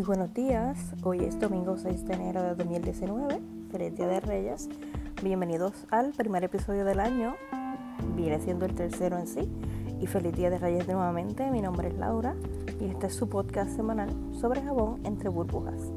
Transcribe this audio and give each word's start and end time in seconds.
Muy 0.00 0.06
buenos 0.06 0.32
días, 0.32 0.94
hoy 1.02 1.24
es 1.24 1.38
domingo 1.38 1.76
6 1.76 2.06
de 2.06 2.14
enero 2.14 2.42
de 2.42 2.54
2019, 2.54 3.38
feliz 3.70 3.94
Día 3.94 4.08
de 4.08 4.20
Reyes. 4.20 4.70
Bienvenidos 5.22 5.74
al 5.90 6.12
primer 6.12 6.42
episodio 6.42 6.86
del 6.86 7.00
año, 7.00 7.36
viene 8.16 8.40
siendo 8.40 8.64
el 8.64 8.74
tercero 8.74 9.18
en 9.18 9.26
sí. 9.26 9.46
Y 10.00 10.06
feliz 10.06 10.32
Día 10.32 10.48
de 10.48 10.56
Reyes 10.56 10.86
nuevamente, 10.86 11.50
mi 11.50 11.60
nombre 11.60 11.88
es 11.88 11.98
Laura 11.98 12.34
y 12.80 12.86
este 12.86 13.08
es 13.08 13.14
su 13.14 13.28
podcast 13.28 13.76
semanal 13.76 14.08
sobre 14.32 14.62
jabón 14.62 15.00
entre 15.04 15.28
burbujas. 15.28 15.92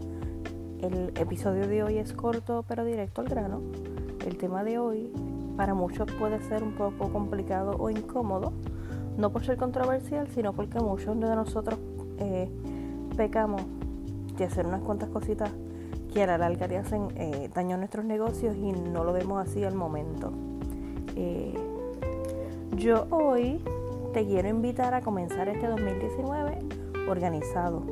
El 0.81 1.13
episodio 1.17 1.65
de 1.65 1.83
hoy 1.83 1.97
es 1.97 2.11
corto 2.11 2.65
pero 2.67 2.83
directo 2.83 3.21
al 3.21 3.29
grano. 3.29 3.61
El 4.27 4.35
tema 4.35 4.65
de 4.65 4.79
hoy 4.79 5.13
para 5.55 5.75
muchos 5.75 6.11
puede 6.19 6.41
ser 6.41 6.61
un 6.61 6.73
poco 6.73 7.07
complicado 7.07 7.77
o 7.79 7.89
incómodo, 7.89 8.51
no 9.17 9.31
por 9.31 9.45
ser 9.45 9.55
controversial, 9.55 10.27
sino 10.27 10.51
porque 10.51 10.77
muchos 10.81 11.17
de 11.17 11.35
nosotros 11.37 11.79
eh, 12.17 12.51
pecamos 13.15 13.61
de 14.37 14.45
hacer 14.45 14.65
unas 14.65 14.81
cuantas 14.81 15.09
cositas 15.09 15.51
que 16.13 16.23
a 16.23 16.27
la 16.27 16.37
larga 16.37 16.67
le 16.67 16.77
hacen 16.77 17.07
eh, 17.15 17.49
daño 17.53 17.75
a 17.75 17.77
nuestros 17.77 18.05
negocios 18.05 18.55
y 18.55 18.71
no 18.71 19.03
lo 19.03 19.13
vemos 19.13 19.45
así 19.45 19.63
al 19.63 19.75
momento. 19.75 20.31
Eh, 21.15 21.53
yo 22.75 23.07
hoy 23.09 23.63
te 24.13 24.25
quiero 24.25 24.47
invitar 24.47 24.93
a 24.93 25.01
comenzar 25.01 25.49
este 25.49 25.67
2019 25.67 26.59
organizado. 27.07 27.83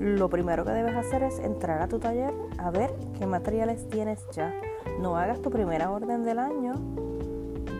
Lo 0.00 0.28
primero 0.28 0.64
que 0.64 0.72
debes 0.72 0.94
hacer 0.96 1.22
es 1.22 1.38
entrar 1.38 1.80
a 1.80 1.88
tu 1.88 1.98
taller 1.98 2.32
a 2.58 2.70
ver 2.70 2.92
qué 3.18 3.26
materiales 3.26 3.88
tienes 3.88 4.26
ya. 4.32 4.52
No 5.00 5.16
hagas 5.16 5.40
tu 5.40 5.50
primera 5.50 5.90
orden 5.90 6.24
del 6.24 6.38
año 6.38 6.74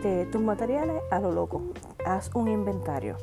de 0.01 0.25
tus 0.25 0.41
materiales 0.41 1.01
a 1.11 1.19
lo 1.19 1.31
loco. 1.31 1.61
Haz 2.05 2.31
un 2.33 2.47
inventario. 2.47 3.17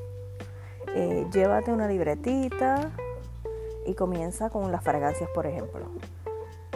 Eh, 0.95 1.27
llévate 1.33 1.73
una 1.73 1.89
libretita, 1.89 2.91
y 3.87 3.95
comienza 3.95 4.51
con 4.51 4.71
las 4.73 4.83
fragancias, 4.83 5.29
por 5.35 5.47
ejemplo. 5.47 5.87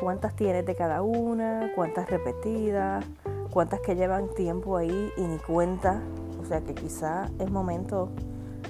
¿Cuántas 0.01 0.35
tienes 0.35 0.67
de 0.67 0.75
cada 0.75 1.03
una? 1.03 1.71
¿Cuántas 1.75 2.11
repetidas? 2.11 3.05
¿Cuántas 3.51 3.81
que 3.81 3.95
llevan 3.95 4.29
tiempo 4.35 4.77
ahí 4.77 5.13
y 5.17 5.23
ni 5.23 5.39
cuenta? 5.39 6.03
O 6.43 6.45
sea 6.45 6.61
que 6.61 6.75
quizá 6.75 7.31
es 7.39 7.51
momento 7.51 8.11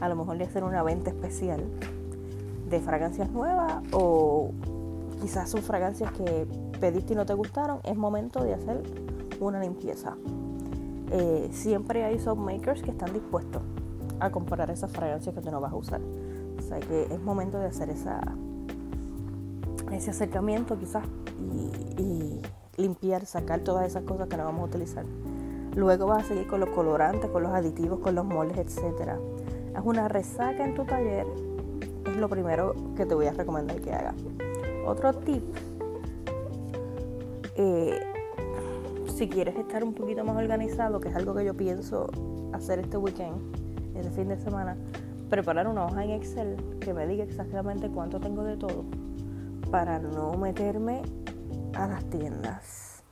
a 0.00 0.08
lo 0.08 0.16
mejor 0.16 0.38
de 0.38 0.44
hacer 0.44 0.64
una 0.64 0.82
venta 0.82 1.10
especial 1.10 1.64
de 2.68 2.80
fragancias 2.80 3.30
nuevas 3.30 3.82
o 3.92 4.50
quizás 5.20 5.50
son 5.50 5.62
fragancias 5.62 6.12
que 6.12 6.46
pediste 6.80 7.14
y 7.14 7.16
no 7.16 7.26
te 7.26 7.34
gustaron. 7.34 7.80
Es 7.84 7.96
momento 7.96 8.44
de 8.44 8.54
hacer 8.54 8.82
una 9.40 9.60
limpieza. 9.60 10.16
Eh, 11.10 11.48
siempre 11.52 12.04
hay 12.04 12.18
soap 12.18 12.38
makers 12.38 12.82
que 12.82 12.90
están 12.90 13.12
dispuestos 13.12 13.62
a 14.20 14.30
comprar 14.30 14.70
esas 14.70 14.92
fragancias 14.92 15.34
que 15.34 15.40
tú 15.40 15.50
no 15.50 15.60
vas 15.60 15.72
a 15.72 15.76
usar. 15.76 16.00
O 16.64 16.66
sea 16.66 16.80
que 16.80 17.02
es 17.12 17.20
momento 17.20 17.58
de 17.58 17.66
hacer 17.66 17.90
esa, 17.90 18.20
ese 19.92 20.10
acercamiento 20.10 20.78
quizás 20.78 21.04
y, 21.98 22.40
limpiar, 22.76 23.26
sacar 23.26 23.60
todas 23.60 23.86
esas 23.86 24.02
cosas 24.02 24.28
que 24.28 24.36
no 24.36 24.44
vamos 24.44 24.62
a 24.62 24.64
utilizar. 24.64 25.04
Luego 25.76 26.06
vas 26.06 26.24
a 26.24 26.28
seguir 26.28 26.46
con 26.46 26.60
los 26.60 26.70
colorantes, 26.70 27.30
con 27.30 27.42
los 27.42 27.52
aditivos, 27.52 28.00
con 28.00 28.14
los 28.14 28.24
moldes, 28.24 28.58
etc. 28.58 29.10
Haz 29.74 29.84
una 29.84 30.08
resaca 30.08 30.64
en 30.64 30.74
tu 30.74 30.84
taller. 30.84 31.26
Es 32.06 32.16
lo 32.16 32.28
primero 32.28 32.74
que 32.96 33.04
te 33.04 33.14
voy 33.14 33.26
a 33.26 33.32
recomendar 33.32 33.80
que 33.80 33.92
hagas. 33.92 34.14
Otro 34.86 35.12
tip. 35.12 35.44
Eh, 37.56 38.00
si 39.14 39.28
quieres 39.28 39.56
estar 39.56 39.84
un 39.84 39.94
poquito 39.94 40.24
más 40.24 40.36
organizado, 40.36 40.98
que 40.98 41.10
es 41.10 41.14
algo 41.14 41.34
que 41.34 41.44
yo 41.44 41.54
pienso 41.54 42.10
hacer 42.52 42.78
este 42.80 42.96
weekend, 42.96 43.36
este 43.96 44.10
fin 44.10 44.28
de 44.28 44.38
semana, 44.38 44.76
preparar 45.28 45.68
una 45.68 45.84
hoja 45.86 46.04
en 46.04 46.10
Excel 46.10 46.56
que 46.80 46.94
me 46.94 47.06
diga 47.06 47.24
exactamente 47.24 47.88
cuánto 47.88 48.20
tengo 48.20 48.44
de 48.44 48.56
todo 48.56 48.84
para 49.70 49.98
no 49.98 50.34
meterme 50.34 51.02
a 51.74 51.86
las 51.86 52.04
tiendas 52.04 53.02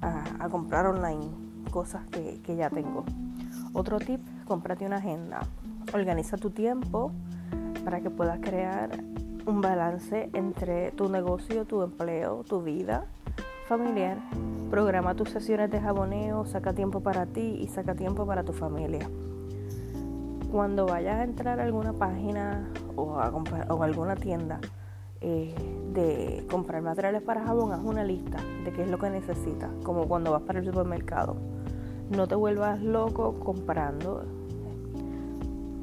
a, 0.00 0.48
comprar 0.48 0.86
online 0.86 1.28
cosas 1.70 2.06
que, 2.06 2.40
que, 2.42 2.56
ya 2.56 2.70
tengo. 2.70 3.04
Otro 3.74 3.98
tip, 3.98 4.20
cómprate 4.46 4.86
una 4.86 4.96
agenda. 4.96 5.40
Organiza 5.92 6.38
tu 6.38 6.50
tiempo 6.50 7.12
para 7.84 8.00
que 8.00 8.08
puedas 8.08 8.38
crear 8.40 8.90
un 9.44 9.60
balance 9.60 10.30
entre 10.32 10.92
tu 10.92 11.10
negocio, 11.10 11.66
tu 11.66 11.82
empleo, 11.82 12.44
tu 12.44 12.62
vida 12.62 13.04
familiar. 13.66 14.18
Programa 14.70 15.14
tus 15.14 15.30
sesiones 15.30 15.70
de 15.70 15.80
jaboneo, 15.80 16.46
saca 16.46 16.72
tiempo 16.72 17.00
para 17.00 17.26
ti 17.26 17.58
y 17.60 17.68
saca 17.68 17.94
tiempo 17.94 18.24
para 18.24 18.44
tu 18.44 18.52
familia 18.52 19.08
cuando 20.50 20.86
vayas 20.86 21.18
a 21.18 21.24
entrar 21.24 21.60
a 21.60 21.64
alguna 21.64 21.92
página 21.92 22.68
o 22.96 23.18
a, 23.18 23.30
comprar, 23.30 23.70
o 23.70 23.82
alguna 23.82 24.16
tienda 24.16 24.60
eh, 25.20 25.54
de 25.92 26.46
comprar 26.50 26.82
materiales 26.82 27.22
para 27.22 27.44
jabón, 27.44 27.72
haz 27.72 27.82
una 27.82 28.04
lista 28.04 28.38
de 28.64 28.72
qué 28.72 28.82
es 28.82 28.90
lo 28.90 28.98
que 28.98 29.10
necesitas, 29.10 29.70
como 29.82 30.06
cuando 30.06 30.32
vas 30.32 30.42
para 30.42 30.60
el 30.60 30.64
supermercado. 30.64 31.36
No 32.10 32.26
te 32.26 32.34
vuelvas 32.34 32.80
loco 32.80 33.38
comprando. 33.40 34.24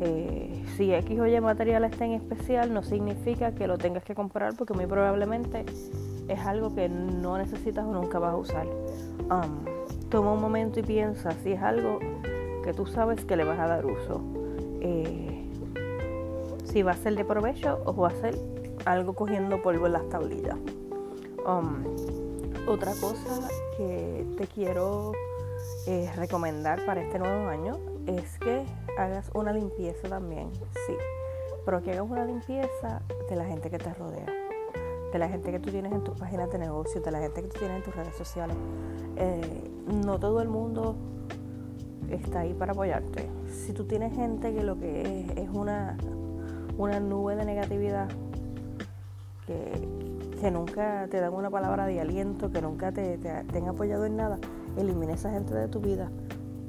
Eh, 0.02 0.64
si 0.76 0.94
X 0.94 1.20
o 1.20 1.28
Y 1.28 1.40
material 1.40 1.86
está 1.86 2.06
en 2.06 2.14
especial, 2.14 2.74
no 2.74 2.84
significa 2.84 3.54
que 3.54 3.68
lo 3.68 3.78
tengas 3.78 4.04
que 4.04 4.16
comprar 4.16 4.56
porque 4.58 4.74
muy 4.74 4.88
probablemente 4.88 5.64
es 6.28 6.40
algo 6.40 6.74
que 6.74 6.90
no 6.90 7.38
necesitas 7.38 7.86
o 7.86 7.94
nunca 7.94 8.20
vas 8.20 8.34
a 8.34 8.38
usar. 8.38 8.68
Um, 9.30 10.10
toma 10.10 10.34
un 10.34 10.42
momento 10.42 10.80
y 10.80 10.84
piensa 10.84 11.32
si 11.44 11.54
es 11.54 11.62
algo 11.62 12.00
que 12.64 12.74
tú 12.74 12.86
sabes 12.86 13.24
que 13.24 13.38
le 13.38 13.44
vas 13.44 13.60
a 13.60 13.68
dar 13.68 13.86
uso 13.86 14.35
eh, 14.86 15.50
si 16.64 16.84
va 16.84 16.92
a 16.92 16.98
ser 16.98 17.16
de 17.16 17.26
provecho 17.26 17.82
o 17.86 17.96
va 17.96 18.10
a 18.10 18.12
ser 18.12 18.38
algo 18.86 19.14
cogiendo 19.14 19.62
polvo 19.62 19.88
en 19.88 19.94
las 19.94 20.08
tablillas. 20.10 20.58
Um, 21.46 21.84
otra 22.68 22.94
cosa 22.94 23.48
que 23.78 24.26
te 24.38 24.48
quiero 24.48 25.14
eh, 25.88 26.12
recomendar 26.16 26.86
para 26.86 27.02
este 27.02 27.18
nuevo 27.18 27.48
año 27.48 27.80
es 28.06 28.38
que 28.40 28.64
hagas 28.98 29.32
una 29.34 29.54
limpieza 29.54 30.08
también, 30.08 30.52
sí, 30.86 30.94
pero 31.66 31.82
que 31.82 31.92
hagas 31.94 32.10
una 32.10 32.26
limpieza 32.26 33.02
de 33.30 33.36
la 33.36 33.46
gente 33.46 33.72
que 33.72 33.80
te 33.80 33.92
rodea, 33.94 34.28
de 35.12 35.20
la 35.20 35.28
gente 35.30 35.52
que 35.52 35.60
tú 35.60 35.72
tienes 35.72 35.92
en 35.92 36.04
tus 36.04 36.18
páginas 36.20 36.52
de 36.52 36.60
negocio, 36.60 37.02
de 37.02 37.12
la 37.12 37.20
gente 37.20 37.42
que 37.42 37.48
tú 37.48 37.60
tienes 37.60 37.78
en 37.78 37.84
tus 37.84 37.96
redes 37.96 38.16
sociales. 38.16 38.56
Eh, 39.16 39.72
no 39.88 40.20
todo 40.20 40.42
el 40.42 40.50
mundo 40.50 40.96
está 42.10 42.42
ahí 42.42 42.54
para 42.54 42.74
apoyarte. 42.74 43.28
Si 43.56 43.74
tú 43.74 43.86
tienes 43.86 44.14
gente 44.14 44.54
que 44.54 44.64
lo 44.64 44.78
que 44.78 45.02
es 45.02 45.38
es 45.38 45.50
una, 45.50 45.98
una 46.78 47.00
nube 47.00 47.36
de 47.36 47.46
negatividad, 47.46 48.10
que, 49.48 49.72
que 50.40 50.52
nunca 50.52 51.08
te 51.10 51.20
dan 51.20 51.34
una 51.34 51.50
palabra 51.50 51.86
de 51.86 52.00
aliento, 52.00 52.52
que 52.52 52.62
nunca 52.62 52.92
te, 52.92 53.18
te, 53.18 53.30
han 53.30 53.68
apoyado 53.68 54.06
en 54.06 54.18
nada, 54.18 54.38
elimina 54.78 55.14
esa 55.14 55.32
gente 55.32 55.54
de 55.54 55.68
tu 55.68 55.80
vida, 55.80 56.12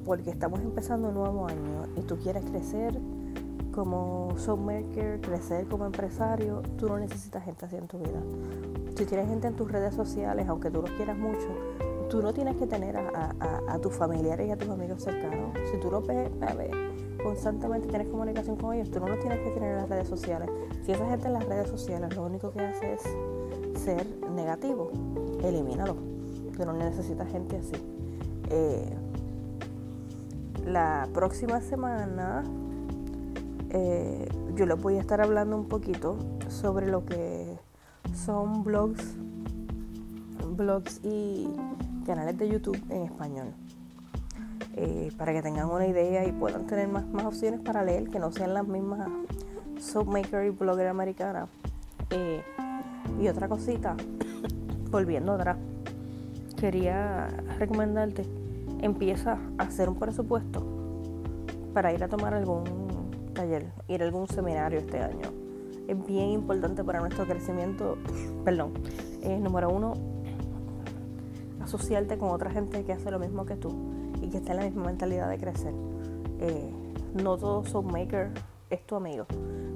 porque 0.05 0.31
estamos 0.31 0.61
empezando 0.61 1.09
un 1.09 1.15
nuevo 1.15 1.47
año 1.47 1.85
y 1.97 2.03
tú 2.03 2.17
quieres 2.17 2.45
crecer 2.45 2.99
como 3.73 4.33
softmaker, 4.39 5.21
crecer 5.21 5.67
como 5.67 5.85
empresario, 5.85 6.63
tú 6.79 6.89
no 6.89 6.99
necesitas 6.99 7.45
gente 7.45 7.67
así 7.67 7.77
en 7.77 7.89
tu 7.89 7.99
vida. 7.99 8.23
Si 8.97 9.05
tienes 9.05 9.29
gente 9.29 9.49
en 9.49 9.55
tus 9.55 9.71
redes 9.71 9.95
sociales, 9.95 10.49
aunque 10.49 10.71
tú 10.71 10.81
los 10.81 10.91
quieras 10.93 11.19
mucho, 11.19 11.49
tú 12.17 12.23
no 12.23 12.33
tienes 12.33 12.57
que 12.57 12.67
tener 12.67 12.97
a, 12.97 13.79
tus 13.83 13.93
familiares 13.93 14.49
y 14.49 14.51
a 14.51 14.57
tus 14.57 14.71
amigos 14.71 15.03
cercanos. 15.03 15.51
Si 15.71 15.79
tú 15.79 15.91
los 15.91 16.07
ves, 16.07 16.31
constantemente 17.23 17.89
tienes 17.89 18.09
comunicación 18.09 18.57
con 18.57 18.73
ellos, 18.73 18.91
tú 18.91 19.01
no 19.01 19.09
los 19.09 19.21
tienes 19.21 19.39
que 19.41 19.51
tener 19.51 19.73
en 19.73 19.77
las 19.77 19.89
redes 19.91 20.09
sociales. 20.09 20.49
Si 20.87 20.93
esa 20.93 21.07
gente 21.11 21.27
en 21.27 21.35
las 21.35 21.45
redes 21.45 21.69
sociales 21.69 22.17
lo 22.17 22.25
único 22.25 22.51
que 22.53 22.63
hace 22.63 22.95
es 22.95 23.03
ser 23.79 24.07
negativo, 24.31 24.91
elimínalo. 25.45 25.95
Tú 26.57 26.65
no 26.65 26.73
necesitas 26.73 27.31
gente 27.31 27.59
así. 27.59 27.77
Eh, 28.49 28.97
la 30.65 31.07
próxima 31.13 31.61
semana 31.61 32.45
eh, 33.69 34.27
yo 34.55 34.65
les 34.65 34.81
voy 34.81 34.97
a 34.97 35.01
estar 35.01 35.21
hablando 35.21 35.55
un 35.55 35.69
poquito 35.69 36.17
sobre 36.49 36.87
lo 36.87 37.05
que 37.05 37.59
son 38.15 38.65
blogs, 38.65 39.05
blogs 40.57 41.01
y 41.05 41.49
canales 42.07 42.39
de 42.39 42.49
YouTube 42.49 42.81
en 42.89 43.03
español. 43.03 43.53
Eh, 44.77 45.11
para 45.17 45.33
que 45.33 45.43
tengan 45.43 45.71
una 45.71 45.87
idea 45.87 46.27
y 46.27 46.33
puedan 46.33 46.67
tener 46.67 46.89
más, 46.89 47.07
más 47.09 47.25
opciones 47.25 47.61
para 47.61 47.83
leer 47.83 48.09
que 48.09 48.19
no 48.19 48.31
sean 48.31 48.55
las 48.55 48.67
mismas 48.67 49.09
Soapmaker 49.81 50.47
y 50.47 50.51
blogger 50.51 50.89
americana. 50.89 51.49
Eh, 52.11 52.43
y 53.21 53.29
otra 53.29 53.49
cosita, 53.49 53.97
volviendo 54.91 55.33
atrás, 55.33 55.57
quería 56.57 57.29
recomendarte, 57.59 58.25
empieza 58.81 59.39
a 59.59 59.65
hacer 59.65 59.89
un 59.89 59.97
presupuesto 59.97 60.65
para 61.75 61.93
ir 61.93 62.03
a 62.05 62.09
tomar 62.09 62.35
algún 62.35 62.65
taller, 63.35 63.71
ir 63.89 64.03
a 64.03 64.07
algún 64.07 64.29
seminario 64.29 64.79
este 64.79 64.99
año. 64.99 65.31
Es 65.89 66.07
bien 66.07 66.31
importante 66.31 66.83
para 66.83 67.01
nuestro 67.01 67.27
crecimiento, 67.27 67.99
perdón, 68.45 68.73
es 69.23 69.41
número 69.41 69.71
uno, 69.71 69.95
asociarte 71.67 72.17
con 72.17 72.31
otra 72.31 72.51
gente 72.51 72.85
que 72.85 72.93
hace 72.93 73.11
lo 73.11 73.19
mismo 73.19 73.45
que 73.45 73.57
tú 73.57 73.75
y 74.23 74.31
que 74.31 74.39
está 74.39 74.53
en 74.53 74.59
la 74.59 74.65
misma 74.65 74.85
mentalidad 74.85 75.29
de 75.29 75.39
crecer. 75.39 75.75
Eh, 76.41 76.71
no 77.23 77.37
todos 77.37 77.69
son 77.69 77.87
makers 77.89 78.31
es 78.71 78.85
tu 78.87 78.95
amigo. 78.95 79.27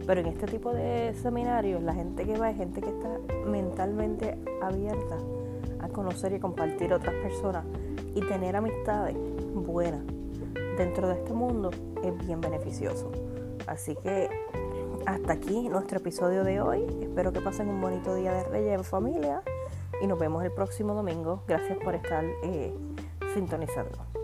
Pero 0.07 0.21
en 0.21 0.27
este 0.29 0.47
tipo 0.47 0.73
de 0.73 1.15
seminarios, 1.21 1.83
la 1.83 1.95
gente 1.95 2.25
que 2.25 2.39
va 2.39 2.51
es 2.51 2.57
gente 2.57 2.81
que 2.81 2.91
está 2.91 3.19
mentalmente 3.47 4.39
abierta 4.63 5.17
a 5.81 5.89
conocer 5.89 6.33
y 6.33 6.41
compartir 6.41 6.93
otras 6.93 7.15
personas 7.17 7.65
y 8.15 8.21
tener 8.23 8.57
amistades 8.57 9.17
buenas 9.55 10.03
dentro 10.77 11.09
de 11.09 11.15
este 11.15 11.33
mundo 11.33 11.71
es 12.03 12.27
bien 12.27 12.41
beneficioso. 12.41 13.11
Así 13.67 13.97
que 13.97 14.29
hasta 15.07 15.33
aquí 15.33 15.69
nuestro 15.69 15.99
episodio 15.99 16.45
de 16.45 16.61
hoy. 16.61 16.85
Espero 17.03 17.33
que 17.33 17.41
pasen 17.41 17.69
un 17.69 17.81
bonito 17.81 18.15
día 18.15 18.33
de 18.33 18.45
Reyes 18.45 18.79
en 18.79 18.85
familia 18.85 19.43
y 20.01 20.07
nos 20.07 20.19
vemos 20.19 20.45
el 20.45 20.53
próximo 20.53 20.95
domingo. 20.95 21.45
Gracias 21.47 21.79
por 21.79 21.95
estar 21.95 22.25
eh, 22.43 22.75
sintonizando. 23.35 24.20